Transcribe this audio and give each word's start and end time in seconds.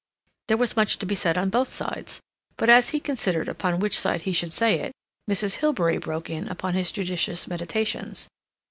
There 0.47 0.57
was 0.57 0.75
much 0.75 0.97
to 0.97 1.05
be 1.05 1.13
said 1.13 1.37
on 1.37 1.51
both 1.51 1.67
sides, 1.67 2.21
but 2.57 2.71
as 2.71 2.89
he 2.89 2.99
considered 2.99 3.47
upon 3.47 3.79
which 3.79 3.99
side 3.99 4.21
he 4.23 4.33
should 4.33 4.51
say 4.51 4.79
it, 4.79 4.91
Mrs. 5.29 5.57
Hilbery 5.57 5.99
broke 5.99 6.27
in 6.27 6.47
upon 6.47 6.73
his 6.73 6.91
judicious 6.91 7.45
meditations. 7.45 8.27